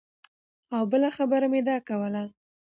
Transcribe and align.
او 0.75 0.83
بله 0.91 1.09
خبره 1.17 1.47
مې 1.51 1.61
دا 1.67 1.77
کوله 1.87 2.23